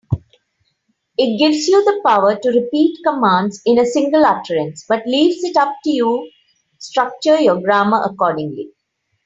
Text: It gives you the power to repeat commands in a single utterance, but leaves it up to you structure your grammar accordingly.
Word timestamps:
It 1.19 1.37
gives 1.37 1.67
you 1.67 1.85
the 1.85 2.01
power 2.03 2.35
to 2.35 2.49
repeat 2.49 2.97
commands 3.05 3.61
in 3.67 3.77
a 3.77 3.85
single 3.85 4.25
utterance, 4.25 4.83
but 4.89 5.05
leaves 5.05 5.43
it 5.43 5.55
up 5.55 5.75
to 5.83 5.91
you 5.91 6.31
structure 6.79 7.39
your 7.39 7.61
grammar 7.61 8.01
accordingly. 8.03 8.71